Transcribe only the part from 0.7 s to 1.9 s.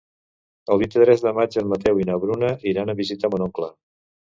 El vint-i-tres de maig en